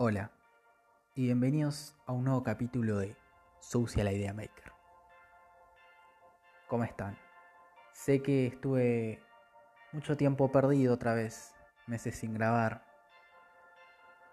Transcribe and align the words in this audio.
Hola 0.00 0.30
y 1.16 1.24
bienvenidos 1.24 1.96
a 2.06 2.12
un 2.12 2.22
nuevo 2.22 2.44
capítulo 2.44 2.98
de 2.98 3.16
Social 3.58 4.06
Idea 4.06 4.32
Maker. 4.32 4.70
¿Cómo 6.68 6.84
están? 6.84 7.18
Sé 7.90 8.22
que 8.22 8.46
estuve 8.46 9.20
mucho 9.90 10.16
tiempo 10.16 10.52
perdido 10.52 10.94
otra 10.94 11.14
vez, 11.14 11.52
meses 11.88 12.14
sin 12.14 12.32
grabar, 12.32 12.84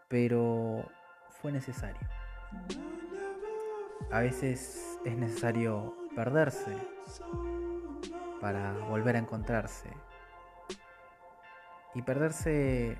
pero 0.08 0.88
fue 1.42 1.52
necesario. 1.52 2.08
A 4.12 4.20
veces 4.20 5.00
es 5.04 5.18
necesario 5.18 5.96
perderse 6.16 6.78
para 8.40 8.72
volver 8.88 9.16
a 9.16 9.20
encontrarse 9.20 9.90
y 11.96 12.04
perderse 12.04 13.00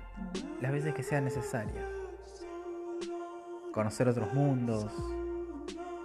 las 0.60 0.72
veces 0.72 0.94
que 0.94 1.04
sea 1.04 1.20
necesaria 1.20 2.05
conocer 3.76 4.08
otros 4.08 4.32
mundos, 4.32 4.90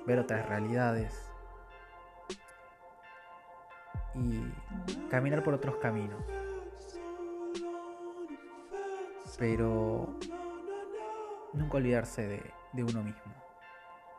ver 0.05 0.19
otras 0.19 0.45
realidades 0.49 1.31
y 4.13 4.43
caminar 5.09 5.41
por 5.41 5.53
otros 5.53 5.77
caminos. 5.77 6.21
Pero 9.39 10.13
nunca 11.53 11.77
olvidarse 11.77 12.27
de, 12.27 12.53
de 12.73 12.83
uno 12.83 13.03
mismo, 13.03 13.33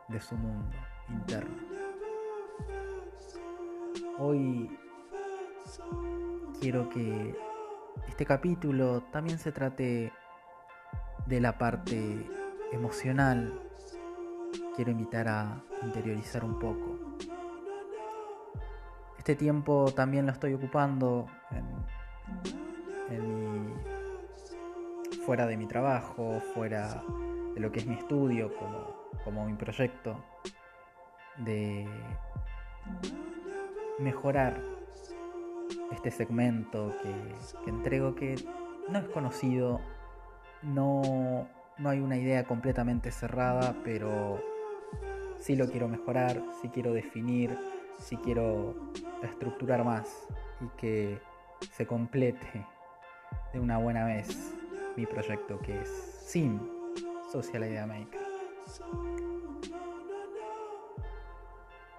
de 0.07 0.19
su 0.19 0.35
mundo 0.35 0.75
interno. 1.09 1.55
Hoy 4.17 4.75
quiero 6.59 6.89
que 6.89 7.37
este 8.07 8.25
capítulo 8.25 9.03
también 9.11 9.37
se 9.37 9.51
trate 9.51 10.11
de 11.27 11.39
la 11.39 11.59
parte 11.59 12.27
emocional, 12.73 13.53
quiero 14.75 14.91
invitar 14.91 15.27
a 15.27 15.63
interiorizar 15.83 16.43
un 16.43 16.59
poco. 16.59 17.17
Este 19.17 19.35
tiempo 19.35 19.91
también 19.95 20.25
lo 20.25 20.31
estoy 20.31 20.53
ocupando 20.53 21.27
en, 23.09 23.73
fuera 25.25 25.45
de 25.45 25.55
mi 25.55 25.67
trabajo, 25.67 26.41
fuera 26.53 27.01
de 27.53 27.61
lo 27.61 27.71
que 27.71 27.79
es 27.79 27.87
mi 27.87 27.95
estudio, 27.95 28.51
como, 29.23 29.45
mi 29.45 29.53
proyecto, 29.53 30.21
de 31.37 31.87
mejorar 33.99 34.61
este 35.91 36.11
segmento 36.11 36.93
que, 37.01 37.13
que 37.63 37.69
entrego 37.69 38.15
que 38.15 38.35
no 38.89 38.99
es 38.99 39.05
conocido, 39.05 39.79
no 40.63 41.47
no 41.77 41.89
hay 41.89 41.99
una 41.99 42.17
idea 42.17 42.45
completamente 42.45 43.11
cerrada, 43.11 43.75
pero 43.83 44.41
sí 45.37 45.55
lo 45.55 45.67
quiero 45.67 45.87
mejorar, 45.87 46.41
sí 46.61 46.69
quiero 46.69 46.93
definir, 46.93 47.57
sí 47.99 48.17
quiero 48.17 48.75
estructurar 49.23 49.83
más 49.83 50.27
y 50.61 50.67
que 50.77 51.21
se 51.71 51.87
complete 51.87 52.65
de 53.53 53.59
una 53.59 53.77
buena 53.77 54.05
vez 54.05 54.53
mi 54.95 55.05
proyecto 55.05 55.59
que 55.59 55.81
es 55.81 55.89
SIM, 56.27 56.59
Social 57.31 57.63
Idea 57.63 57.87
Maker. 57.87 58.21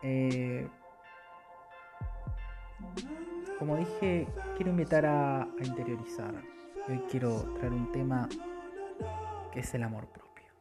Eh, 0.02 0.68
como 3.58 3.76
dije, 3.76 4.26
quiero 4.56 4.70
invitar 4.70 5.06
a, 5.06 5.42
a 5.42 5.64
interiorizar. 5.64 6.34
Hoy 6.88 7.02
quiero 7.10 7.40
traer 7.54 7.72
un 7.72 7.90
tema 7.92 8.28
que 9.54 9.60
es 9.60 9.72
el 9.72 9.84
amor 9.84 10.10
propio. 10.10 10.52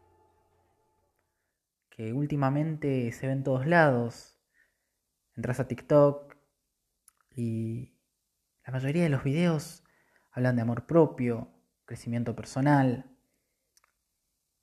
Que 1.90 2.14
últimamente 2.14 3.12
se 3.12 3.26
ve 3.26 3.34
en 3.34 3.44
todos 3.44 3.66
lados. 3.66 4.40
Entras 5.36 5.60
a 5.60 5.68
TikTok 5.68 6.36
y 7.36 7.98
la 8.64 8.72
mayoría 8.72 9.02
de 9.02 9.10
los 9.10 9.24
videos 9.24 9.84
hablan 10.32 10.56
de 10.56 10.62
amor 10.62 10.86
propio, 10.86 11.52
crecimiento 11.86 12.36
personal. 12.36 13.18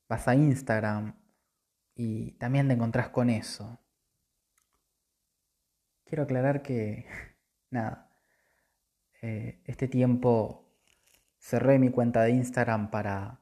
Vas 0.08 0.28
a 0.28 0.36
Instagram 0.36 1.20
y 1.96 2.32
también 2.32 2.68
te 2.68 2.74
encontrás 2.74 3.08
con 3.08 3.30
eso. 3.30 3.80
Quiero 6.04 6.22
aclarar 6.22 6.62
que, 6.62 7.06
nada, 7.70 8.12
eh, 9.22 9.60
este 9.64 9.88
tiempo 9.88 10.72
cerré 11.36 11.80
mi 11.80 11.90
cuenta 11.90 12.22
de 12.22 12.30
Instagram 12.30 12.90
para 12.92 13.39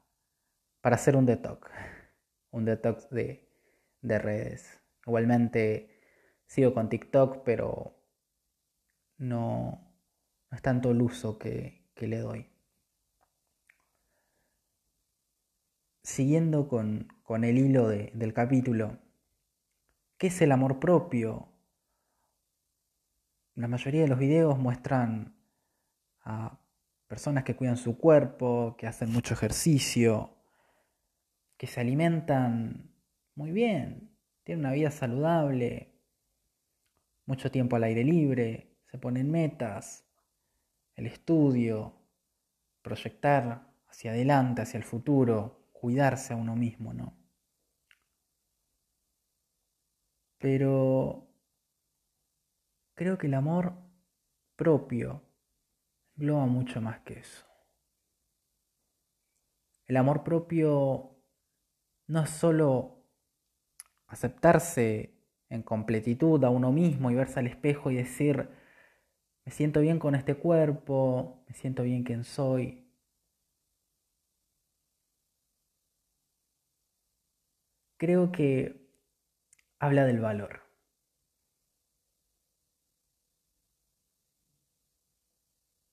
para 0.80 0.96
hacer 0.96 1.16
un 1.16 1.26
detox, 1.26 1.70
un 2.50 2.64
detox 2.64 3.10
de, 3.10 3.48
redes. 4.02 4.80
Igualmente 5.06 6.00
sigo 6.46 6.74
con 6.74 6.88
TikTok, 6.88 7.42
pero 7.44 7.96
no, 9.18 9.92
es 10.50 10.62
tanto 10.62 10.90
el 10.90 11.02
uso 11.02 11.38
que, 11.38 11.86
le 11.96 12.18
doy. 12.18 12.46
Siguiendo 16.02 16.68
con, 16.68 17.08
el 17.44 17.58
hilo 17.58 17.88
del 17.88 18.32
capítulo, 18.32 18.98
¿qué 20.16 20.28
es 20.28 20.40
el 20.40 20.52
amor 20.52 20.78
propio? 20.78 21.52
La 23.54 23.66
mayoría 23.66 24.02
de 24.02 24.08
los 24.08 24.18
videos 24.18 24.56
muestran 24.58 25.36
a 26.22 26.60
personas 27.08 27.42
que 27.42 27.56
cuidan 27.56 27.76
su 27.76 27.98
cuerpo, 27.98 28.76
que 28.78 28.86
hacen 28.86 29.10
mucho 29.10 29.34
ejercicio, 29.34 30.37
que 31.58 31.66
se 31.66 31.80
alimentan 31.80 32.94
muy 33.34 33.50
bien, 33.50 34.16
tienen 34.44 34.64
una 34.64 34.72
vida 34.72 34.90
saludable, 34.90 35.92
mucho 37.26 37.50
tiempo 37.50 37.76
al 37.76 37.84
aire 37.84 38.04
libre, 38.04 38.78
se 38.86 38.96
ponen 38.96 39.30
metas, 39.30 40.08
el 40.94 41.06
estudio, 41.06 41.94
proyectar 42.80 43.70
hacia 43.88 44.12
adelante, 44.12 44.62
hacia 44.62 44.78
el 44.78 44.84
futuro, 44.84 45.68
cuidarse 45.72 46.32
a 46.32 46.36
uno 46.36 46.56
mismo, 46.56 46.94
¿no? 46.94 47.18
Pero 50.38 51.28
creo 52.94 53.18
que 53.18 53.26
el 53.26 53.34
amor 53.34 53.74
propio 54.56 55.22
engloba 56.16 56.46
mucho 56.46 56.80
más 56.80 57.00
que 57.00 57.18
eso. 57.18 57.44
El 59.86 59.96
amor 59.96 60.22
propio 60.22 61.17
no 62.08 62.26
solo 62.26 63.04
aceptarse 64.08 65.14
en 65.50 65.62
completitud 65.62 66.42
a 66.44 66.50
uno 66.50 66.72
mismo 66.72 67.10
y 67.10 67.14
verse 67.14 67.40
al 67.40 67.46
espejo 67.46 67.90
y 67.90 67.96
decir, 67.96 68.48
me 69.44 69.52
siento 69.52 69.80
bien 69.80 69.98
con 69.98 70.14
este 70.14 70.34
cuerpo, 70.36 71.44
me 71.46 71.54
siento 71.54 71.82
bien 71.82 72.04
quien 72.04 72.24
soy. 72.24 72.84
Creo 77.98 78.30
que 78.32 78.88
habla 79.78 80.04
del 80.04 80.20
valor. 80.20 80.62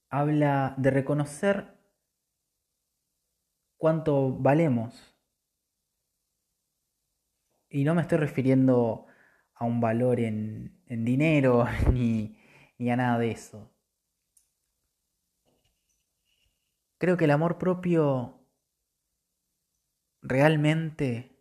Habla 0.09 0.75
de 0.77 0.91
reconocer 0.91 1.75
cuánto 3.77 4.31
valemos 4.37 5.14
y 7.75 7.83
no 7.83 7.93
me 7.93 8.03
estoy 8.03 8.19
refiriendo 8.19 9.05
a 9.53 9.65
un 9.65 9.81
valor 9.81 10.21
en, 10.21 10.81
dinero 10.87 11.65
ni, 11.91 12.37
ni 12.77 12.89
a 12.89 12.95
nada 12.95 13.19
de 13.19 13.31
eso. 13.31 13.69
Creo 16.97 17.17
que 17.17 17.25
el 17.25 17.31
amor 17.31 17.57
propio 17.57 18.39
realmente 20.21 21.37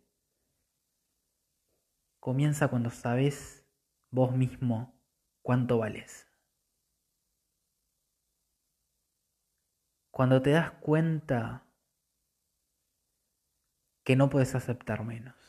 comienza 2.19 2.67
cuando 2.67 2.89
sabes 2.89 3.65
vos 4.09 4.35
mismo 4.35 4.93
cuánto 5.41 5.77
vales. 5.77 6.27
Cuando 10.11 10.41
te 10.41 10.49
das 10.49 10.71
cuenta 10.71 11.63
que 14.03 14.17
no 14.17 14.29
puedes 14.29 14.53
aceptar 14.53 15.05
menos. 15.05 15.44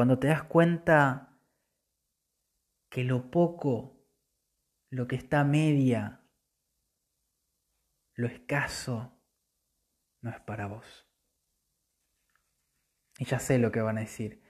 Cuando 0.00 0.18
te 0.18 0.28
das 0.28 0.44
cuenta 0.44 1.36
que 2.88 3.04
lo 3.04 3.30
poco, 3.30 4.02
lo 4.88 5.06
que 5.06 5.14
está 5.14 5.44
media, 5.44 6.22
lo 8.14 8.26
escaso, 8.26 9.20
no 10.22 10.30
es 10.30 10.40
para 10.40 10.68
vos. 10.68 11.06
Y 13.18 13.26
ya 13.26 13.38
sé 13.40 13.58
lo 13.58 13.70
que 13.70 13.82
van 13.82 13.98
a 13.98 14.00
decir, 14.00 14.42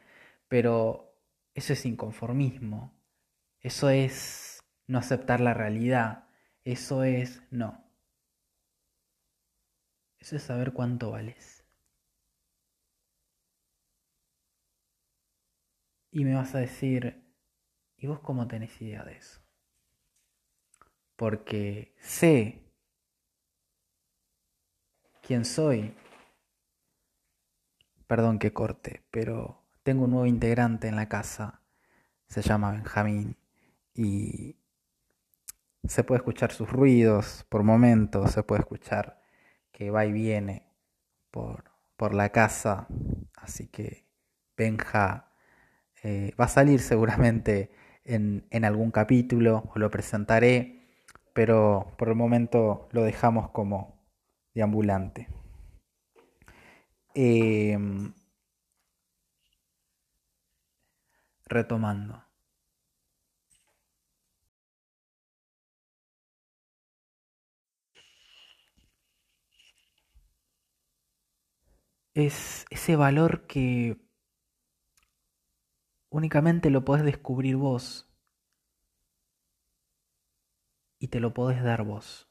pero 0.46 1.20
eso 1.52 1.72
es 1.72 1.84
inconformismo, 1.84 2.96
eso 3.58 3.90
es 3.90 4.62
no 4.86 5.00
aceptar 5.00 5.40
la 5.40 5.52
realidad, 5.52 6.28
eso 6.62 7.02
es 7.02 7.42
no. 7.50 7.92
Eso 10.20 10.36
es 10.36 10.44
saber 10.44 10.72
cuánto 10.72 11.10
vales. 11.10 11.59
Y 16.12 16.24
me 16.24 16.34
vas 16.34 16.54
a 16.54 16.58
decir, 16.58 17.22
¿y 17.96 18.06
vos 18.06 18.20
cómo 18.20 18.48
tenés 18.48 18.80
idea 18.82 19.04
de 19.04 19.16
eso? 19.16 19.40
Porque 21.16 21.94
sé 22.00 22.64
quién 25.22 25.44
soy. 25.44 25.94
Perdón 28.06 28.38
que 28.40 28.52
corte, 28.52 29.04
pero 29.10 29.62
tengo 29.84 30.04
un 30.04 30.10
nuevo 30.10 30.26
integrante 30.26 30.88
en 30.88 30.96
la 30.96 31.08
casa. 31.08 31.62
Se 32.26 32.42
llama 32.42 32.72
Benjamín 32.72 33.36
y 33.94 34.56
se 35.84 36.04
puede 36.04 36.18
escuchar 36.18 36.52
sus 36.52 36.68
ruidos 36.70 37.44
por 37.48 37.62
momentos, 37.62 38.32
se 38.32 38.42
puede 38.42 38.60
escuchar 38.60 39.20
que 39.72 39.90
va 39.90 40.04
y 40.06 40.12
viene 40.12 40.72
por, 41.30 41.70
por 41.96 42.14
la 42.14 42.30
casa. 42.30 42.88
Así 43.36 43.68
que 43.68 44.06
Benja 44.56 45.29
eh, 46.02 46.32
va 46.40 46.46
a 46.46 46.48
salir 46.48 46.80
seguramente 46.80 47.70
en, 48.04 48.46
en 48.50 48.64
algún 48.64 48.90
capítulo, 48.90 49.64
o 49.74 49.78
lo 49.78 49.90
presentaré, 49.90 50.82
pero 51.32 51.92
por 51.98 52.08
el 52.08 52.14
momento 52.16 52.88
lo 52.92 53.02
dejamos 53.04 53.50
como 53.50 53.98
deambulante. 54.54 55.28
Em, 57.14 58.12
retomando. 61.48 62.24
Es 72.14 72.66
ese 72.70 72.94
valor 72.96 73.46
que 73.48 73.96
únicamente 76.10 76.70
lo 76.70 76.84
podés 76.84 77.04
descubrir 77.04 77.56
vos 77.56 78.12
y 80.98 81.08
te 81.08 81.20
lo 81.20 81.32
podés 81.32 81.62
dar 81.62 81.84
vos. 81.84 82.28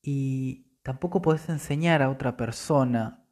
Y 0.00 0.78
tampoco 0.82 1.20
podés 1.20 1.48
enseñar 1.48 2.00
a 2.00 2.10
otra 2.10 2.36
persona, 2.36 3.28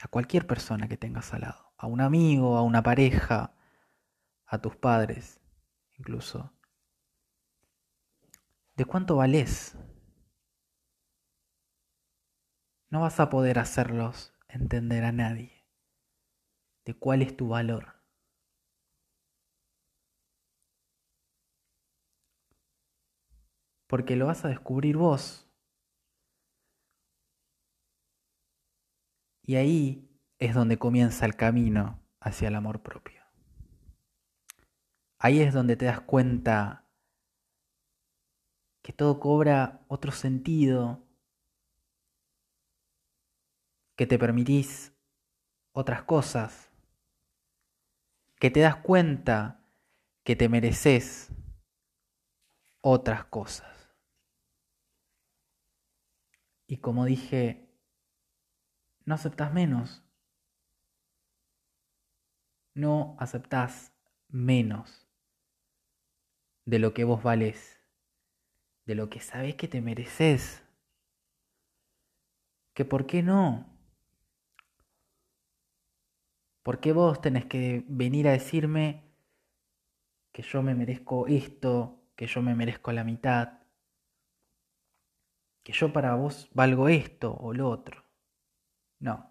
a 0.00 0.08
cualquier 0.08 0.46
persona 0.46 0.88
que 0.88 0.96
tengas 0.96 1.32
al 1.34 1.42
lado, 1.42 1.74
a 1.76 1.86
un 1.86 2.00
amigo, 2.00 2.56
a 2.56 2.62
una 2.62 2.82
pareja, 2.82 3.54
a 4.46 4.58
tus 4.60 4.76
padres, 4.76 5.40
incluso, 5.98 6.52
de 8.76 8.84
cuánto 8.86 9.16
valés. 9.16 9.76
No 12.88 13.02
vas 13.02 13.20
a 13.20 13.28
poder 13.28 13.58
hacerlos 13.58 14.33
entender 14.56 15.04
a 15.04 15.12
nadie 15.12 15.64
de 16.84 16.94
cuál 16.94 17.22
es 17.22 17.36
tu 17.36 17.48
valor. 17.48 17.94
Porque 23.86 24.16
lo 24.16 24.26
vas 24.26 24.44
a 24.44 24.48
descubrir 24.48 24.96
vos. 24.96 25.48
Y 29.42 29.56
ahí 29.56 30.20
es 30.38 30.54
donde 30.54 30.78
comienza 30.78 31.26
el 31.26 31.36
camino 31.36 32.02
hacia 32.20 32.48
el 32.48 32.54
amor 32.54 32.82
propio. 32.82 33.22
Ahí 35.18 35.40
es 35.40 35.54
donde 35.54 35.76
te 35.76 35.86
das 35.86 36.00
cuenta 36.00 36.84
que 38.82 38.92
todo 38.92 39.20
cobra 39.20 39.84
otro 39.88 40.12
sentido, 40.12 41.06
que 43.96 44.06
te 44.06 44.18
permitís 44.18 44.92
otras 45.72 46.02
cosas, 46.02 46.70
que 48.38 48.50
te 48.50 48.60
das 48.60 48.76
cuenta 48.76 49.64
que 50.24 50.36
te 50.36 50.48
mereces 50.48 51.30
otras 52.80 53.24
cosas. 53.24 53.90
Y 56.66 56.78
como 56.78 57.04
dije, 57.04 57.68
no 59.04 59.14
aceptas 59.14 59.52
menos. 59.52 60.02
No 62.74 63.16
aceptás 63.20 63.92
menos 64.28 65.06
de 66.64 66.78
lo 66.78 66.92
que 66.92 67.04
vos 67.04 67.22
valés, 67.22 67.80
de 68.84 68.94
lo 68.94 69.10
que 69.10 69.20
sabés 69.20 69.54
que 69.54 69.68
te 69.68 69.80
mereces. 69.80 70.64
Que 72.72 72.84
por 72.84 73.06
qué 73.06 73.22
no 73.22 73.73
¿Por 76.64 76.80
qué 76.80 76.92
vos 76.92 77.20
tenés 77.20 77.44
que 77.44 77.84
venir 77.88 78.26
a 78.26 78.32
decirme 78.32 78.86
que 80.32 80.42
yo 80.42 80.62
me 80.62 80.74
merezco 80.74 81.26
esto, 81.26 82.00
que 82.16 82.26
yo 82.26 82.40
me 82.42 82.54
merezco 82.54 82.90
la 82.92 83.04
mitad, 83.04 83.60
que 85.62 85.72
yo 85.74 85.92
para 85.92 86.14
vos 86.14 86.48
valgo 86.54 86.88
esto 86.88 87.36
o 87.36 87.52
lo 87.52 87.68
otro? 87.68 88.02
No. 88.98 89.30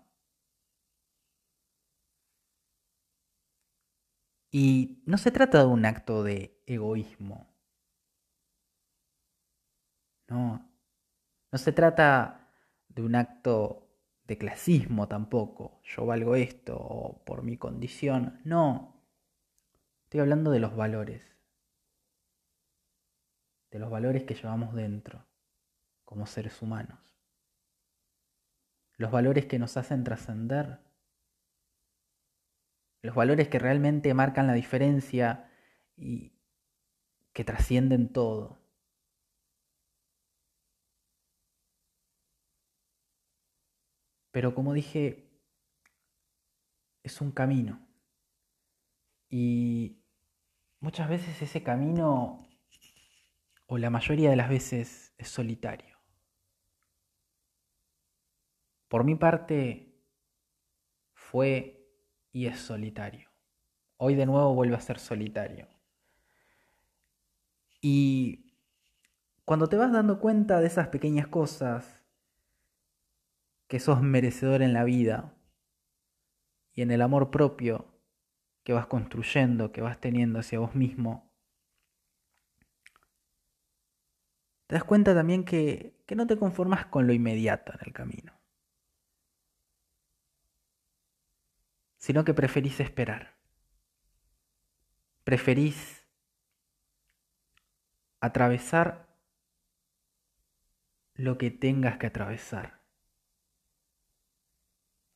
Y 4.51 5.01
no 5.05 5.17
se 5.17 5.31
trata 5.31 5.59
de 5.59 5.65
un 5.65 5.85
acto 5.85 6.23
de 6.23 6.61
egoísmo. 6.67 7.51
No. 10.27 10.69
No 11.51 11.57
se 11.57 11.71
trata 11.71 12.51
de 12.89 13.01
un 13.03 13.15
acto 13.15 13.82
de 14.25 14.37
clasismo 14.37 15.07
tampoco, 15.07 15.81
yo 15.83 16.05
valgo 16.05 16.35
esto 16.35 16.77
o 16.77 17.23
por 17.25 17.43
mi 17.43 17.57
condición, 17.57 18.39
no, 18.45 19.03
estoy 20.05 20.21
hablando 20.21 20.51
de 20.51 20.59
los 20.59 20.75
valores, 20.75 21.21
de 23.71 23.79
los 23.79 23.89
valores 23.89 24.23
que 24.23 24.35
llevamos 24.35 24.73
dentro 24.73 25.25
como 26.05 26.25
seres 26.25 26.61
humanos, 26.61 26.99
los 28.97 29.11
valores 29.11 29.45
que 29.45 29.59
nos 29.59 29.75
hacen 29.75 30.03
trascender, 30.03 30.79
los 33.01 33.15
valores 33.15 33.49
que 33.49 33.59
realmente 33.59 34.13
marcan 34.13 34.47
la 34.47 34.53
diferencia 34.53 35.51
y 35.97 36.33
que 37.33 37.43
trascienden 37.43 38.13
todo. 38.13 38.62
Pero 44.33 44.55
como 44.55 44.73
dije, 44.73 45.29
es 47.03 47.21
un 47.21 47.31
camino. 47.31 47.87
Y 49.29 50.01
muchas 50.79 51.07
veces 51.07 51.39
ese 51.39 51.61
camino, 51.61 52.49
o 53.67 53.77
la 53.77 53.91
mayoría 53.91 54.31
de 54.31 54.35
las 54.35 54.49
veces, 54.49 55.13
es 55.19 55.27
solitario. 55.27 55.99
Por 58.87 59.03
mi 59.03 59.13
parte, 59.13 60.01
fue 61.13 61.87
y 62.31 62.47
es 62.47 62.59
solitario. 62.59 63.29
Hoy 63.97 64.15
de 64.15 64.25
nuevo 64.25 64.55
vuelve 64.55 64.75
a 64.75 64.81
ser 64.81 64.97
solitario. 64.97 65.67
Y 67.81 68.57
cuando 69.45 69.69
te 69.69 69.77
vas 69.77 69.91
dando 69.91 70.19
cuenta 70.19 70.59
de 70.59 70.65
esas 70.65 70.87
pequeñas 70.87 71.27
cosas, 71.27 72.02
que 73.73 73.79
sos 73.79 74.03
merecedor 74.03 74.61
en 74.61 74.71
la 74.71 74.83
vida 74.83 75.35
y 76.73 76.83
en 76.83 76.91
el 76.91 77.01
amor 77.01 77.31
propio 77.31 77.99
que 78.61 78.71
vas 78.71 78.85
construyendo, 78.85 79.71
que 79.71 79.81
vas 79.81 79.99
teniendo 79.99 80.37
hacia 80.37 80.59
vos 80.59 80.75
mismo, 80.75 81.33
te 84.67 84.75
das 84.75 84.83
cuenta 84.83 85.15
también 85.15 85.43
que, 85.43 85.99
que 86.05 86.15
no 86.15 86.27
te 86.27 86.37
conformas 86.37 86.85
con 86.85 87.07
lo 87.07 87.13
inmediato 87.13 87.73
en 87.73 87.79
el 87.83 87.93
camino, 87.93 88.39
sino 91.97 92.23
que 92.23 92.35
preferís 92.35 92.79
esperar, 92.79 93.39
preferís 95.23 96.07
atravesar 98.19 99.17
lo 101.15 101.39
que 101.39 101.49
tengas 101.49 101.97
que 101.97 102.05
atravesar 102.05 102.82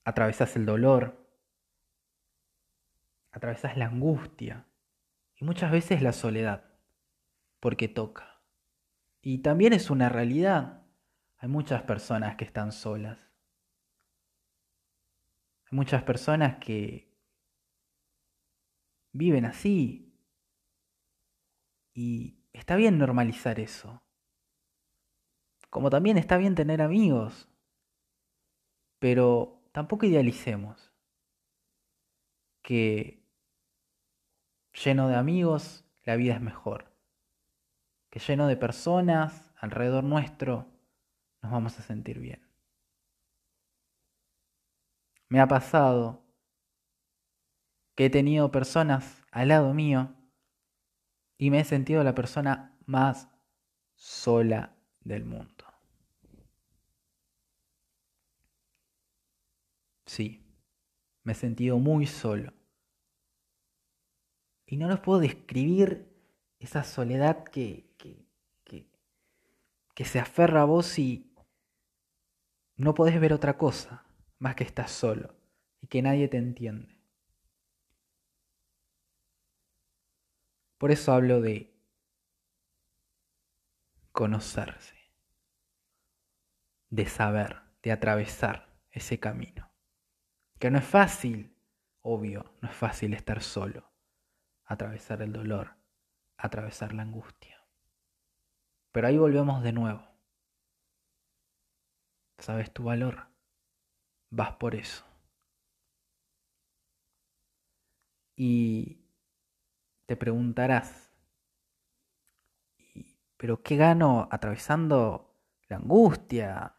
atravesas 0.08 0.56
el 0.56 0.66
dolor, 0.66 1.22
atravesas 3.34 3.76
la 3.76 3.88
angustia 3.88 4.66
y 5.36 5.44
muchas 5.44 5.70
veces 5.70 6.02
la 6.02 6.14
soledad, 6.14 6.64
porque 7.60 7.90
toca. 7.90 8.42
Y 9.22 9.40
también 9.40 9.74
es 9.74 9.90
una 9.90 10.08
realidad. 10.08 10.86
Hay 11.40 11.50
muchas 11.50 11.82
personas 11.82 12.38
que 12.38 12.46
están 12.46 12.72
solas. 12.72 13.20
Hay 15.66 15.76
muchas 15.76 16.04
personas 16.04 16.56
que 16.60 17.14
viven 19.12 19.44
así. 19.44 20.18
Y 21.94 22.46
está 22.54 22.78
bien 22.78 22.98
normalizar 22.98 23.60
eso. 23.60 24.02
Como 25.70 25.90
también 25.90 26.18
está 26.18 26.38
bien 26.38 26.56
tener 26.56 26.82
amigos. 26.82 27.50
Pero 29.00 29.57
tampoco 29.78 30.08
idealicemos 30.08 30.92
que 32.64 33.24
lleno 34.74 35.08
de 35.08 35.16
amigos 35.16 35.86
la 36.04 36.16
vida 36.16 36.34
es 36.34 36.42
mejor, 36.42 36.92
que 38.10 38.18
lleno 38.18 38.48
de 38.48 38.58
personas 38.58 39.54
alrededor 39.56 40.04
nuestro 40.04 40.66
nos 41.44 41.52
vamos 41.52 41.78
a 41.78 41.84
sentir 41.84 42.18
bien. 42.18 42.42
Me 45.30 45.40
ha 45.42 45.48
pasado 45.48 46.24
que 47.94 48.06
he 48.06 48.10
tenido 48.10 48.50
personas 48.50 49.24
al 49.30 49.50
lado 49.50 49.76
mío 49.76 50.16
y 51.38 51.52
me 51.52 51.60
he 51.60 51.66
sentido 51.66 52.04
la 52.04 52.16
persona 52.16 52.76
más 52.88 53.30
sola 53.94 54.76
del 55.02 55.24
mundo. 55.24 55.57
Sí, 60.18 60.44
me 61.22 61.34
he 61.34 61.36
sentido 61.36 61.78
muy 61.78 62.08
solo. 62.08 62.52
Y 64.66 64.78
no 64.78 64.88
les 64.90 65.00
puedo 65.00 65.20
describir 65.20 66.12
esa 66.58 66.84
soledad 66.84 67.44
que, 67.44 67.94
que, 68.00 68.26
que, 68.64 68.90
que 69.94 70.06
se 70.06 70.18
aferra 70.18 70.64
a 70.64 70.66
vos 70.66 70.98
y 70.98 71.32
no 72.78 72.96
podés 72.96 73.22
ver 73.22 73.32
otra 73.32 73.60
cosa 73.60 74.08
más 74.40 74.56
que 74.56 74.64
estás 74.64 74.90
solo 74.90 75.36
y 75.82 75.88
que 75.88 76.02
nadie 76.02 76.28
te 76.28 76.38
entiende. 76.38 77.00
Por 80.80 80.90
eso 80.90 81.14
hablo 81.14 81.42
de 81.42 81.80
conocerse, 84.12 84.96
de 86.90 87.06
saber, 87.06 87.62
de 87.84 87.92
atravesar 87.92 88.82
ese 88.90 89.20
camino. 89.20 89.67
Que 90.60 90.72
no 90.72 90.80
es 90.80 90.86
fácil, 90.86 91.56
obvio, 92.02 92.56
no 92.62 92.70
es 92.70 92.76
fácil 92.76 93.14
estar 93.14 93.44
solo, 93.44 93.92
atravesar 94.66 95.22
el 95.22 95.32
dolor, 95.32 95.78
atravesar 96.38 96.94
la 96.94 97.04
angustia. 97.04 97.64
Pero 98.92 99.08
ahí 99.08 99.18
volvemos 99.18 99.62
de 99.62 99.74
nuevo. 99.74 100.08
¿Sabes 102.40 102.74
tu 102.74 102.84
valor? 102.84 103.28
Vas 104.30 104.56
por 104.56 104.74
eso. 104.76 105.06
Y 108.36 109.04
te 110.06 110.16
preguntarás, 110.16 111.12
¿pero 113.36 113.62
qué 113.62 113.76
gano 113.78 114.28
atravesando 114.32 115.36
la 115.68 115.78
angustia? 115.78 116.76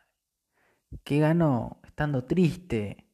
¿Qué 1.05 1.19
gano 1.19 1.81
estando 1.85 2.25
triste? 2.25 3.08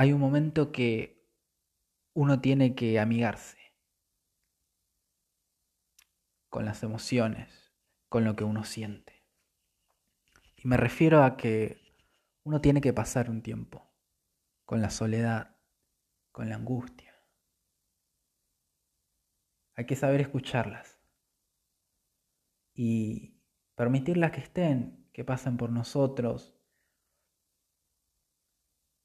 Hay 0.00 0.12
un 0.12 0.20
momento 0.20 0.70
que 0.70 1.28
uno 2.14 2.40
tiene 2.40 2.76
que 2.76 3.00
amigarse 3.00 3.58
con 6.48 6.64
las 6.64 6.84
emociones, 6.84 7.74
con 8.08 8.24
lo 8.24 8.36
que 8.36 8.44
uno 8.44 8.62
siente. 8.62 9.24
Y 10.54 10.68
me 10.68 10.76
refiero 10.76 11.24
a 11.24 11.36
que 11.36 11.96
uno 12.44 12.60
tiene 12.60 12.80
que 12.80 12.92
pasar 12.92 13.28
un 13.28 13.42
tiempo 13.42 13.92
con 14.64 14.80
la 14.80 14.90
soledad, 14.90 15.56
con 16.30 16.48
la 16.48 16.54
angustia. 16.54 17.20
Hay 19.74 19.84
que 19.86 19.96
saber 19.96 20.20
escucharlas 20.20 21.00
y 22.72 23.42
permitirlas 23.74 24.30
que 24.30 24.42
estén, 24.42 25.08
que 25.12 25.24
pasen 25.24 25.56
por 25.56 25.70
nosotros. 25.70 26.56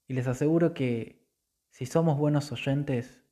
Y 0.06 0.14
les 0.14 0.26
aseguro 0.26 0.74
que 0.74 1.26
si 1.70 1.86
somos 1.86 2.18
buenos 2.18 2.52
oyentes, 2.52 3.24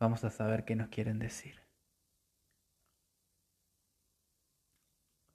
vamos 0.00 0.24
a 0.24 0.30
saber 0.30 0.64
qué 0.64 0.76
nos 0.76 0.88
quieren 0.88 1.18
decir. 1.18 1.60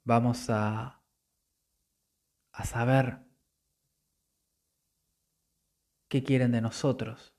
Vamos 0.04 0.50
a, 0.50 1.02
a 2.52 2.64
saber 2.64 3.20
qué 6.08 6.22
quieren 6.22 6.52
de 6.52 6.60
nosotros. 6.60 7.34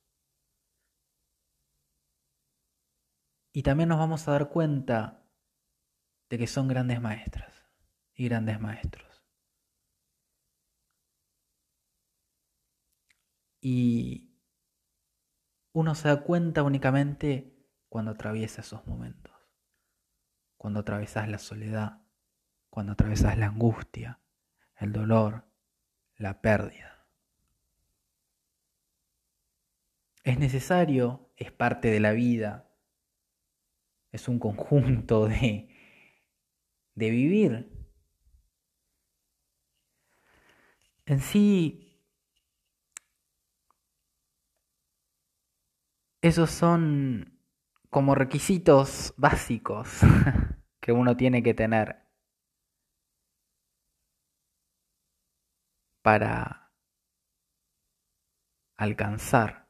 Y 3.53 3.63
también 3.63 3.89
nos 3.89 3.99
vamos 3.99 4.27
a 4.27 4.31
dar 4.31 4.49
cuenta 4.49 5.27
de 6.29 6.37
que 6.37 6.47
son 6.47 6.69
grandes 6.69 7.01
maestras 7.01 7.53
y 8.13 8.25
grandes 8.29 8.59
maestros. 8.61 9.10
Y 13.61 14.35
uno 15.71 15.95
se 15.95 16.07
da 16.07 16.23
cuenta 16.23 16.63
únicamente 16.63 17.55
cuando 17.87 18.11
atraviesa 18.11 18.61
esos 18.61 18.85
momentos, 18.87 19.33
cuando 20.57 20.79
atravesas 20.79 21.29
la 21.29 21.37
soledad, 21.37 22.01
cuando 22.69 22.93
atravesas 22.93 23.37
la 23.37 23.47
angustia, 23.47 24.19
el 24.77 24.91
dolor, 24.91 25.45
la 26.15 26.41
pérdida. 26.41 27.05
Es 30.23 30.39
necesario, 30.39 31.31
es 31.35 31.51
parte 31.51 31.89
de 31.89 31.99
la 31.99 32.11
vida, 32.11 32.71
es 34.11 34.27
un 34.27 34.39
conjunto 34.39 35.27
de, 35.27 35.69
de 36.95 37.09
vivir. 37.09 37.71
En 41.05 41.19
sí, 41.19 41.90
esos 46.21 46.51
son 46.51 47.39
como 47.89 48.15
requisitos 48.15 49.13
básicos 49.17 49.99
que 50.79 50.91
uno 50.91 51.17
tiene 51.17 51.43
que 51.43 51.53
tener 51.53 51.97
para 56.01 56.71
alcanzar 58.77 59.67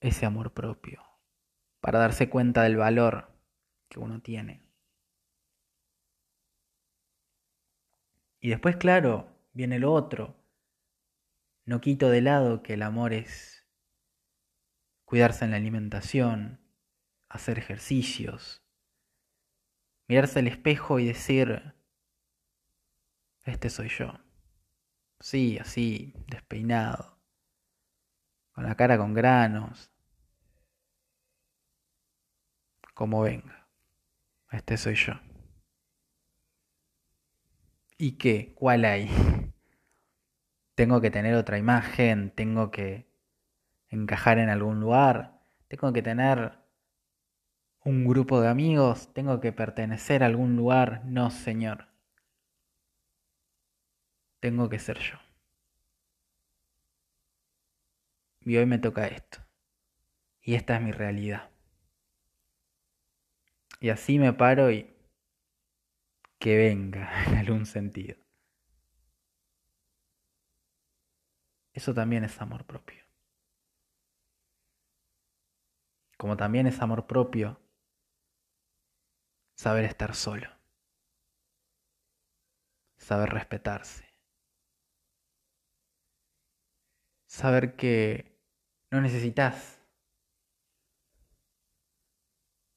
ese 0.00 0.26
amor 0.26 0.52
propio, 0.52 1.02
para 1.80 1.98
darse 1.98 2.28
cuenta 2.28 2.62
del 2.62 2.76
valor 2.76 3.30
que 3.88 4.00
uno 4.00 4.20
tiene. 4.20 4.62
Y 8.40 8.50
después, 8.50 8.76
claro, 8.76 9.30
viene 9.54 9.78
lo 9.78 9.92
otro. 9.92 10.36
No 11.64 11.80
quito 11.80 12.10
de 12.10 12.20
lado 12.20 12.62
que 12.62 12.74
el 12.74 12.82
amor 12.82 13.14
es 13.14 13.53
cuidarse 15.04 15.44
en 15.44 15.52
la 15.52 15.56
alimentación, 15.56 16.60
hacer 17.28 17.58
ejercicios, 17.58 18.62
mirarse 20.08 20.38
al 20.38 20.48
espejo 20.48 20.98
y 20.98 21.06
decir, 21.06 21.74
este 23.44 23.70
soy 23.70 23.88
yo. 23.88 24.14
Sí, 25.20 25.58
así, 25.58 26.14
despeinado, 26.28 27.18
con 28.52 28.64
la 28.64 28.76
cara 28.76 28.98
con 28.98 29.14
granos, 29.14 29.90
como 32.94 33.22
venga. 33.22 33.68
Este 34.50 34.76
soy 34.76 34.94
yo. 34.94 35.14
¿Y 37.98 38.12
qué? 38.12 38.54
¿Cuál 38.54 38.84
hay? 38.84 39.08
Tengo 40.74 41.00
que 41.00 41.10
tener 41.10 41.34
otra 41.34 41.58
imagen, 41.58 42.30
tengo 42.30 42.70
que 42.70 43.08
encajar 43.94 44.38
en 44.38 44.48
algún 44.48 44.80
lugar, 44.80 45.40
tengo 45.68 45.92
que 45.92 46.02
tener 46.02 46.58
un 47.84 48.06
grupo 48.06 48.40
de 48.40 48.48
amigos, 48.48 49.12
tengo 49.12 49.40
que 49.40 49.52
pertenecer 49.52 50.22
a 50.22 50.26
algún 50.26 50.56
lugar. 50.56 51.04
No, 51.04 51.30
Señor. 51.30 51.88
Tengo 54.40 54.68
que 54.68 54.78
ser 54.78 54.98
yo. 54.98 55.18
Y 58.40 58.56
hoy 58.56 58.66
me 58.66 58.78
toca 58.78 59.06
esto. 59.06 59.38
Y 60.42 60.54
esta 60.54 60.76
es 60.76 60.82
mi 60.82 60.92
realidad. 60.92 61.50
Y 63.80 63.90
así 63.90 64.18
me 64.18 64.32
paro 64.32 64.70
y 64.70 64.94
que 66.38 66.56
venga 66.56 67.24
en 67.26 67.36
algún 67.36 67.66
sentido. 67.66 68.16
Eso 71.72 71.92
también 71.92 72.24
es 72.24 72.40
amor 72.40 72.64
propio. 72.64 73.03
como 76.24 76.38
también 76.38 76.66
es 76.66 76.80
amor 76.80 77.06
propio 77.06 77.60
saber 79.58 79.84
estar 79.84 80.14
solo, 80.14 80.48
saber 82.96 83.28
respetarse, 83.28 84.08
saber 87.26 87.76
que 87.76 88.40
no 88.90 89.02
necesitas 89.02 89.82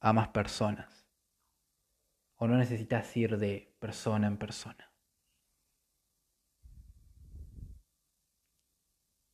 a 0.02 0.12
más 0.12 0.28
personas 0.28 1.08
o 2.36 2.48
no 2.48 2.58
necesitas 2.58 3.16
ir 3.16 3.38
de 3.38 3.78
persona 3.80 4.28
en 4.28 4.38
persona. 4.38 4.94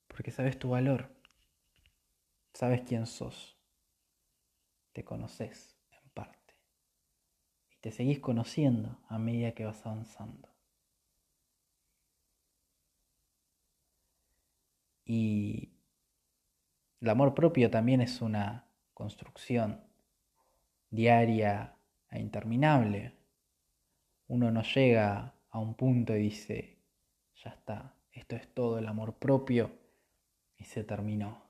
Porque 0.06 0.30
sabes 0.30 0.60
tu 0.60 0.70
valor, 0.70 1.10
sabes 2.54 2.84
quién 2.88 3.08
sos. 3.08 3.53
Te 4.94 5.04
conoces 5.04 5.78
en 5.92 6.10
parte. 6.12 6.56
Y 7.72 7.78
te 7.78 7.92
seguís 7.92 8.20
conociendo 8.20 9.00
a 9.10 9.20
medida 9.20 9.54
que 9.54 9.66
vas 9.66 9.86
avanzando. 9.86 10.50
Y 15.06 15.74
el 17.02 17.10
amor 17.10 17.34
propio 17.34 17.70
también 17.70 18.00
es 18.02 18.22
una 18.22 18.66
construcción 18.94 19.84
diaria 20.90 21.76
e 22.10 22.20
interminable. 22.20 23.18
Uno 24.28 24.52
no 24.52 24.62
llega 24.62 25.36
a 25.50 25.60
un 25.60 25.76
punto 25.76 26.16
y 26.16 26.22
dice, 26.22 26.80
ya 27.36 27.50
está, 27.50 27.96
esto 28.12 28.36
es 28.36 28.54
todo 28.54 28.78
el 28.78 28.88
amor 28.88 29.16
propio 29.16 29.72
y 30.58 30.66
se 30.66 30.84
terminó. 30.84 31.44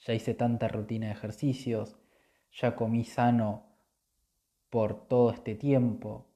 Ya 0.00 0.14
hice 0.14 0.34
tanta 0.34 0.68
rutina 0.68 1.06
de 1.06 1.12
ejercicios, 1.12 1.98
ya 2.54 2.76
comí 2.76 3.04
sano 3.04 3.66
por 4.70 5.08
todo 5.08 5.30
este 5.30 5.54
tiempo, 5.54 6.30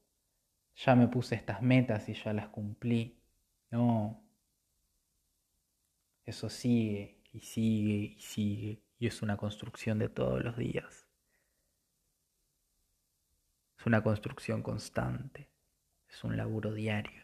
ya 0.75 0.95
me 0.95 1.09
puse 1.09 1.35
estas 1.35 1.63
metas 1.63 2.09
y 2.09 2.15
ya 2.15 2.33
las 2.33 2.49
cumplí. 2.49 3.21
No, 3.71 4.23
eso 6.25 6.49
sigue 6.49 7.23
y 7.33 7.41
sigue 7.41 8.17
y 8.17 8.21
sigue 8.21 8.83
y 8.99 9.07
es 9.07 9.23
una 9.23 9.37
construcción 9.37 9.99
de 9.99 10.09
todos 10.09 10.43
los 10.43 10.57
días. 10.57 11.07
Es 13.79 13.87
una 13.87 14.03
construcción 14.03 14.63
constante, 14.63 15.51
es 16.09 16.25
un 16.25 16.37
laburo 16.37 16.73
diario. 16.73 17.23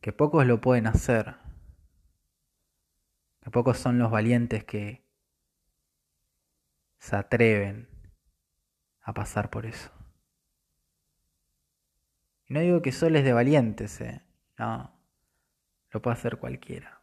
Que 0.00 0.12
pocos 0.12 0.46
lo 0.46 0.60
pueden 0.60 0.86
hacer, 0.86 1.36
que 3.42 3.50
pocos 3.50 3.78
son 3.78 3.98
los 3.98 4.10
valientes 4.10 4.64
que 4.64 5.01
se 7.02 7.16
atreven 7.16 7.88
a 9.02 9.12
pasar 9.12 9.50
por 9.50 9.66
eso. 9.66 9.90
Y 12.46 12.54
no 12.54 12.60
digo 12.60 12.80
que 12.80 12.92
solo 12.92 13.18
es 13.18 13.24
de 13.24 13.32
valientes, 13.32 14.00
¿eh? 14.00 14.24
no, 14.56 14.88
lo 15.90 16.00
puede 16.00 16.14
hacer 16.14 16.38
cualquiera. 16.38 17.02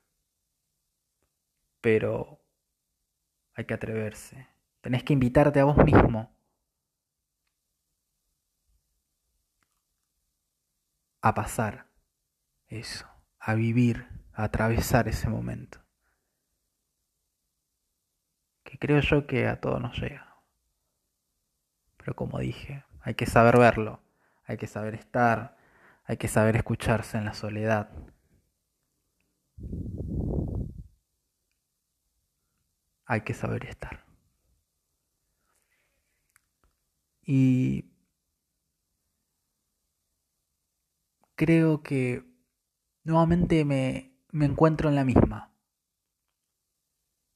Pero 1.81 2.39
hay 3.55 3.65
que 3.65 3.73
atreverse. 3.73 4.47
Tenés 4.79 5.03
que 5.03 5.11
invitarte 5.11 5.59
a 5.59 5.65
vos 5.65 5.75
mismo 5.83 6.33
a 11.19 11.33
pasar 11.33 11.87
eso, 12.69 13.05
a 13.37 13.53
vivir, 13.53 14.07
a 14.31 14.45
atravesar 14.45 15.09
ese 15.09 15.27
momento. 15.27 15.81
Creo 18.79 19.01
yo 19.01 19.27
que 19.27 19.47
a 19.47 19.59
todos 19.59 19.81
nos 19.81 19.97
llega. 19.99 20.37
Pero 21.97 22.15
como 22.15 22.39
dije, 22.39 22.85
hay 23.01 23.13
que 23.15 23.25
saber 23.25 23.57
verlo, 23.59 24.01
hay 24.45 24.57
que 24.57 24.67
saber 24.67 24.95
estar, 24.95 25.57
hay 26.05 26.17
que 26.17 26.29
saber 26.29 26.55
escucharse 26.55 27.17
en 27.17 27.25
la 27.25 27.33
soledad. 27.33 27.89
Hay 33.05 33.21
que 33.21 33.33
saber 33.33 33.65
estar. 33.65 34.05
Y 37.23 37.91
creo 41.35 41.83
que 41.83 42.23
nuevamente 43.03 43.65
me, 43.65 44.13
me 44.31 44.45
encuentro 44.45 44.89
en 44.89 44.95
la 44.95 45.03
misma. 45.03 45.51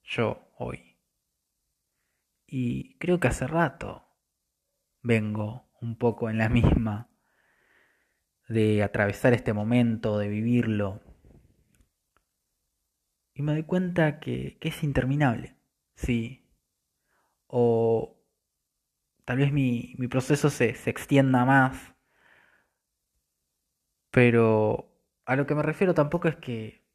Yo 0.03 0.47
hoy. 0.57 0.92
Y 2.55 2.99
creo 2.99 3.19
que 3.19 3.29
hace 3.29 3.47
rato 3.47 4.05
vengo 5.01 5.71
un 5.81 5.97
poco 5.97 6.29
en 6.29 6.37
la 6.37 6.49
misma 6.59 7.09
de 8.47 8.83
atravesar 8.83 9.33
este 9.33 9.53
momento, 9.53 10.19
de 10.19 10.27
vivirlo. 10.27 11.01
Y 13.33 13.41
me 13.41 13.53
doy 13.53 13.63
cuenta 13.63 14.19
que, 14.19 14.59
que 14.61 14.69
es 14.69 14.83
interminable, 14.83 15.57
sí. 15.95 16.47
O 17.47 18.21
tal 19.25 19.37
vez 19.37 19.51
mi, 19.51 19.95
mi 19.97 20.07
proceso 20.07 20.51
se, 20.51 20.75
se 20.75 20.91
extienda 20.91 21.45
más 21.45 21.95
pero 24.11 24.93
a 25.25 25.35
lo 25.35 25.47
que 25.47 25.55
me 25.55 25.63
refiero 25.63 25.95
tampoco 25.95 26.27
es 26.27 26.35
que 26.35 26.85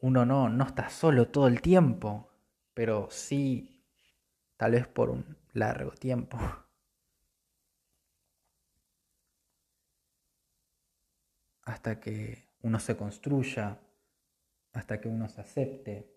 uno 0.00 0.26
no, 0.26 0.48
no 0.48 0.64
está 0.64 0.88
solo 0.88 1.28
todo 1.28 1.46
el 1.46 1.62
tiempo, 1.62 2.28
pero 2.74 3.06
sí 3.12 3.79
tal 4.60 4.72
vez 4.72 4.86
por 4.86 5.08
un 5.08 5.24
largo 5.54 5.92
tiempo. 5.92 6.36
Hasta 11.62 11.98
que 11.98 12.46
uno 12.60 12.78
se 12.78 12.94
construya, 12.94 13.80
hasta 14.72 15.00
que 15.00 15.08
uno 15.08 15.28
se 15.30 15.40
acepte, 15.40 16.14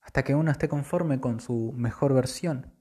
hasta 0.00 0.24
que 0.24 0.34
uno 0.34 0.50
esté 0.50 0.68
conforme 0.68 1.20
con 1.20 1.38
su 1.40 1.72
mejor 1.76 2.12
versión. 2.14 2.74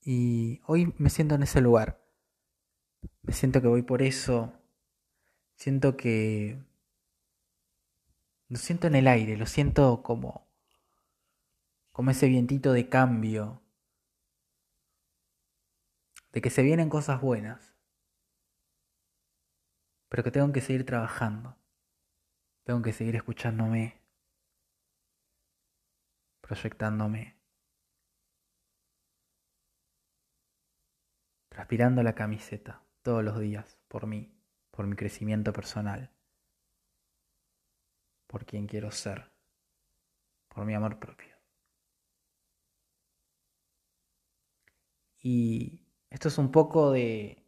Y 0.00 0.60
hoy 0.66 0.94
me 0.98 1.10
siento 1.10 1.34
en 1.36 1.44
ese 1.44 1.60
lugar. 1.60 2.02
Me 3.22 3.32
siento 3.32 3.60
que 3.60 3.68
voy 3.68 3.82
por 3.82 4.02
eso. 4.02 4.52
Siento 5.54 5.96
que... 5.96 6.71
Lo 8.52 8.58
siento 8.58 8.86
en 8.86 8.94
el 8.96 9.08
aire, 9.08 9.38
lo 9.38 9.46
siento 9.46 10.02
como... 10.02 10.46
como 11.90 12.10
ese 12.10 12.28
vientito 12.28 12.74
de 12.74 12.86
cambio. 12.90 13.62
De 16.32 16.42
que 16.42 16.50
se 16.50 16.62
vienen 16.62 16.90
cosas 16.90 17.22
buenas. 17.22 17.74
Pero 20.10 20.22
que 20.22 20.30
tengo 20.30 20.52
que 20.52 20.60
seguir 20.60 20.84
trabajando. 20.84 21.56
Tengo 22.64 22.82
que 22.82 22.92
seguir 22.92 23.16
escuchándome. 23.16 23.98
Proyectándome. 26.42 27.40
transpirando 31.48 32.02
la 32.02 32.14
camiseta 32.14 32.82
todos 33.02 33.24
los 33.24 33.38
días 33.38 33.78
por 33.88 34.06
mí, 34.06 34.34
por 34.70 34.86
mi 34.86 34.96
crecimiento 34.96 35.52
personal, 35.52 36.11
por 38.32 38.46
quien 38.46 38.66
quiero 38.66 38.90
ser, 38.90 39.30
por 40.48 40.64
mi 40.64 40.74
amor 40.74 40.98
propio. 40.98 41.36
Y 45.20 45.86
esto 46.08 46.28
es 46.28 46.38
un 46.38 46.50
poco 46.50 46.92
de, 46.92 47.44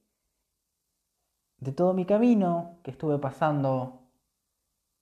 de 1.57 1.73
todo 1.73 1.95
mi 1.95 2.05
camino 2.05 2.81
que 2.85 2.91
estuve 2.91 3.19
pasando 3.19 4.13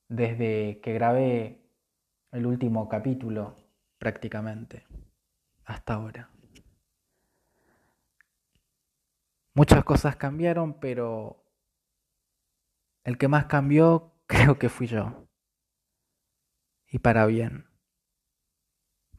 desde 0.08 0.80
que 0.80 0.92
grabé 0.92 1.68
el 2.30 2.46
último 2.46 2.88
capítulo 2.88 3.56
prácticamente 3.98 4.86
hasta 5.64 5.94
ahora. 5.94 6.30
Muchas 9.54 9.82
cosas 9.84 10.14
cambiaron, 10.14 10.78
pero 10.78 11.44
el 13.02 13.18
que 13.18 13.26
más 13.26 13.46
cambió 13.46 14.12
creo 14.26 14.60
que 14.60 14.68
fui 14.68 14.86
yo. 14.86 15.26
Y 16.92 16.98
para 16.98 17.24
bien. 17.24 17.66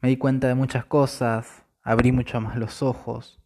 Me 0.00 0.08
di 0.08 0.16
cuenta 0.16 0.46
de 0.46 0.54
muchas 0.54 0.86
cosas, 0.86 1.64
abrí 1.82 2.12
mucho 2.12 2.40
más 2.40 2.56
los 2.56 2.82
ojos. 2.82 3.42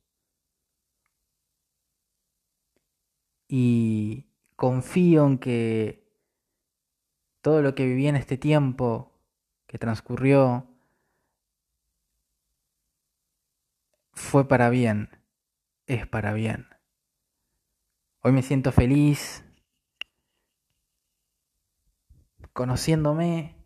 Y 3.48 4.26
confío 4.54 5.26
en 5.26 5.38
que 5.38 6.06
todo 7.40 7.62
lo 7.62 7.74
que 7.74 7.86
viví 7.86 8.06
en 8.06 8.16
este 8.16 8.36
tiempo 8.36 9.18
que 9.66 9.78
transcurrió 9.78 10.68
fue 14.12 14.46
para 14.46 14.68
bien, 14.68 15.08
es 15.86 16.06
para 16.06 16.34
bien. 16.34 16.68
Hoy 18.20 18.32
me 18.32 18.42
siento 18.42 18.72
feliz 18.72 19.42
conociéndome, 22.52 23.57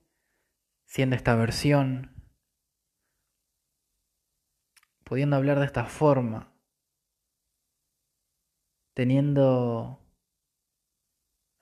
siendo 0.92 1.16
esta 1.16 1.34
versión, 1.34 2.12
pudiendo 5.04 5.36
hablar 5.36 5.58
de 5.58 5.64
esta 5.64 5.86
forma, 5.86 6.52
teniendo 8.92 10.06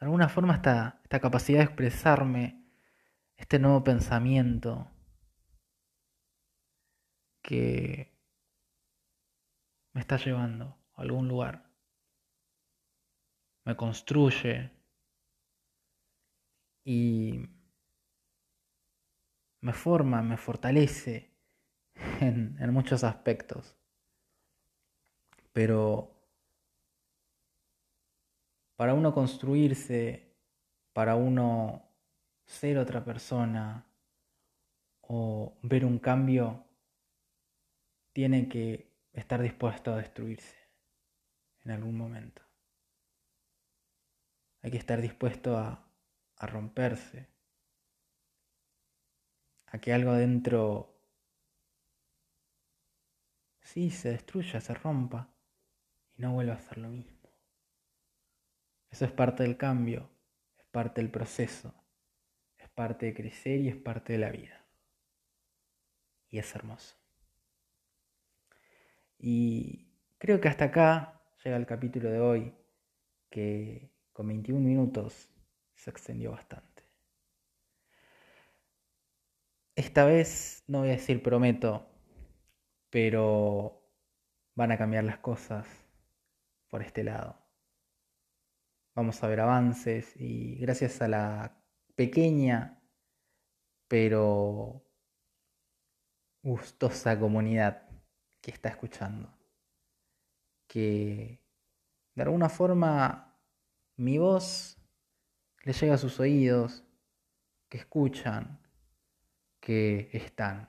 de 0.01 0.07
alguna 0.07 0.29
forma 0.29 0.57
esta, 0.57 0.99
esta 1.05 1.21
capacidad 1.21 1.61
de 1.61 1.67
expresarme, 1.67 2.67
este 3.37 3.61
nuevo 3.61 3.85
pensamiento 3.85 4.91
que, 7.41 8.13
me 9.93 10.01
está 10.01 10.17
llevando 10.17 10.77
a 10.97 11.03
algún 11.03 11.29
lugar. 11.29 11.71
Me 13.65 13.77
construye 13.77 14.73
y 16.85 17.60
me 19.61 19.73
forma, 19.73 20.23
me 20.23 20.37
fortalece 20.37 21.31
en, 22.21 22.73
muchos 22.73 23.05
aspectos. 23.05 23.77
Pero 25.53 26.17
para 28.77 28.95
uno 28.95 29.13
construirse, 29.13 30.35
para 30.93 31.17
uno 31.17 31.89
ser 32.47 32.79
otra 32.79 33.05
persona 33.05 33.87
o 35.03 35.59
ver 35.63 35.85
un 35.85 35.99
cambio, 35.99 36.65
tiene 38.13 38.49
que 38.49 38.91
estar 39.13 39.43
dispuesto 39.43 39.93
a 39.93 39.99
destruirse 39.99 40.57
en 41.65 41.73
algún 41.73 41.97
momento. 41.97 42.43
Hay 44.63 44.71
que 44.71 44.79
estar 44.79 45.01
dispuesto 45.01 45.57
a 45.57 45.87
romperse, 46.47 47.30
a 49.71 49.79
que 49.79 49.93
algo 49.93 50.11
adentro 50.11 51.01
sí 53.63 53.91
se 53.91 54.11
destruya, 54.11 54.61
se 54.61 54.75
rompa 54.75 55.33
y 56.15 56.23
no 56.23 56.33
vuelva 56.33 56.55
a 56.55 56.61
ser 56.61 56.79
lo 56.79 56.89
mismo. 56.89 57.31
Eso 58.91 59.05
es 59.05 59.13
parte 59.13 59.45
del 59.45 59.57
cambio, 59.57 60.11
es 60.59 60.67
parte 60.67 61.01
del 61.01 61.11
proceso, 61.11 61.73
es 62.59 62.69
parte 62.69 63.07
de 63.07 63.15
crecer 63.15 63.61
y 63.61 63.69
es 63.69 63.77
parte 63.77 64.13
de 64.15 64.19
la 64.19 64.31
vida. 64.31 64.67
Y 66.29 66.39
es 66.39 66.55
hermoso. 66.55 66.97
Y 69.19 69.89
creo 70.19 70.41
que 70.41 70.49
hasta 70.49 70.67
acá 70.67 71.23
llega 71.45 71.57
el 71.57 71.67
capítulo 71.67 72.11
de 72.11 72.21
hoy, 72.21 72.55
que 73.29 73.93
con 74.13 74.27
21 74.27 74.61
minutos 74.61 75.31
se 75.75 75.91
extendió 75.91 76.33
bastante. 76.33 76.70
Esta 79.81 80.05
vez 80.05 80.63
no 80.67 80.81
voy 80.81 80.89
a 80.89 80.93
decir 80.93 81.23
prometo, 81.23 81.87
pero 82.91 83.83
van 84.55 84.73
a 84.73 84.77
cambiar 84.77 85.05
las 85.05 85.21
cosas 85.21 85.67
por 86.69 86.83
este 86.83 87.03
lado. 87.03 87.35
Vamos 88.95 89.25
a 89.25 89.29
ver 89.29 89.41
avances 89.41 90.13
y 90.17 90.57
gracias 90.57 91.01
a 91.01 91.09
la 91.09 91.65
pequeña 91.97 92.79
pero 93.89 94.85
gustosa 96.43 97.19
comunidad 97.19 97.89
que 98.43 98.51
está 98.51 98.69
escuchando. 98.69 99.35
Que 100.67 101.41
de 102.17 102.23
alguna 102.23 102.51
forma 102.51 103.35
mi 103.97 104.19
voz 104.19 104.77
le 105.65 105.73
llega 105.73 105.95
a 105.95 105.99
sus 105.99 106.21
oídos, 106.21 106.85
que 107.71 107.79
escuchan, 107.79 108.61
están. 109.71 110.69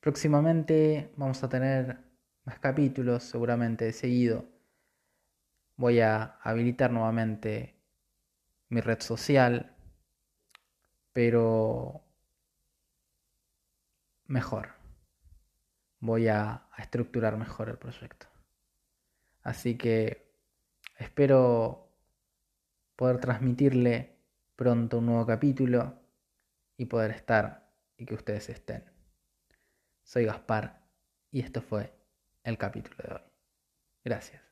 Próximamente 0.00 1.12
vamos 1.16 1.42
a 1.42 1.48
tener 1.48 1.98
más 2.44 2.58
capítulos, 2.58 3.24
seguramente 3.24 3.84
de 3.84 3.92
seguido. 3.92 4.44
Voy 5.76 6.00
a 6.00 6.38
habilitar 6.42 6.90
nuevamente 6.90 7.74
mi 8.68 8.80
red 8.80 9.00
social, 9.00 9.76
pero 11.12 12.02
mejor 14.26 14.76
voy 16.00 16.28
a, 16.28 16.62
estructurar 16.78 17.38
mejor 17.38 17.70
el 17.70 17.78
proyecto. 17.78 18.26
Así 19.42 19.76
que 19.78 20.30
espero 20.98 21.88
poder 22.96 23.18
transmitirle 23.18 24.18
pronto 24.56 24.98
un 24.98 25.06
nuevo 25.06 25.26
capítulo 25.26 26.05
y 26.76 26.86
poder 26.86 27.10
estar 27.10 27.72
y 27.96 28.06
que 28.06 28.14
ustedes 28.14 28.48
estén. 28.48 28.84
Soy 30.02 30.24
Gaspar 30.24 30.86
y 31.30 31.40
esto 31.40 31.62
fue 31.62 31.92
el 32.44 32.58
capítulo 32.58 32.96
de 32.98 33.14
hoy. 33.14 33.22
Gracias. 34.04 34.45